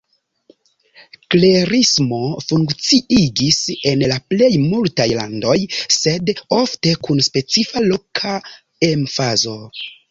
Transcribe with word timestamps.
Klerismo 1.33 2.21
funkciigis 2.45 3.59
en 3.93 4.01
la 4.13 4.19
plej 4.33 4.49
multaj 4.65 5.09
landoj, 5.21 5.57
sed 6.01 6.33
ofte 6.63 6.99
kun 7.09 7.25
specifa 7.31 7.89
loka 7.91 8.39
emfazo. 8.95 9.59